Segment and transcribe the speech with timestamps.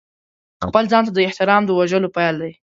[0.67, 2.51] خپل ځان ته د احترام د وژلو پیل دی.